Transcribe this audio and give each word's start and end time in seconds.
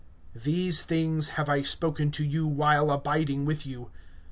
(25)These 0.35 0.81
things 0.81 1.27
have 1.37 1.47
I 1.47 1.61
spoken 1.61 2.09
to 2.09 2.23
you, 2.25 2.47
while 2.47 2.89
abiding 2.89 3.45
with 3.45 3.67
you. 3.67 3.91